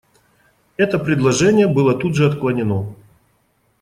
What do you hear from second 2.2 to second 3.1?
отклонено.